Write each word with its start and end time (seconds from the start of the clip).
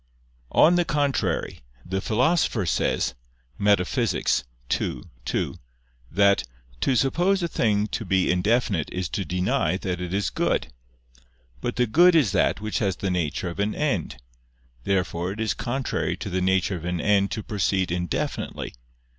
On 0.55 0.77
the 0.77 0.83
contrary, 0.83 1.59
The 1.85 2.01
Philosopher 2.01 2.65
says 2.65 3.13
(Metaph. 3.59 4.15
ii, 4.15 5.03
2) 5.27 5.59
that 6.11 6.43
"to 6.79 6.95
suppose 6.95 7.43
a 7.43 7.47
thing 7.47 7.85
to 7.89 8.03
be 8.03 8.31
indefinite 8.31 8.89
is 8.91 9.07
to 9.09 9.23
deny 9.23 9.77
that 9.77 10.01
it 10.01 10.11
is 10.11 10.31
good." 10.31 10.73
But 11.61 11.75
the 11.75 11.85
good 11.85 12.15
is 12.15 12.31
that 12.31 12.59
which 12.59 12.79
has 12.79 12.95
the 12.95 13.11
nature 13.11 13.49
of 13.49 13.59
an 13.59 13.75
end. 13.75 14.17
Therefore 14.85 15.33
it 15.33 15.39
is 15.39 15.53
contrary 15.53 16.17
to 16.17 16.31
the 16.31 16.41
nature 16.41 16.75
of 16.77 16.85
an 16.85 16.99
end 16.99 17.29
to 17.29 17.43
proceed 17.43 17.91
indefinitely. 17.91 18.73